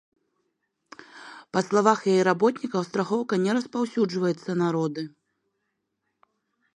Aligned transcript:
Па 1.57 1.61
словах 1.67 1.99
яе 2.13 2.23
работнікаў, 2.29 2.81
страхоўка 2.89 3.33
не 3.45 3.51
распаўсюджваецца 3.57 4.51
на 4.63 4.67
роды. 4.77 5.03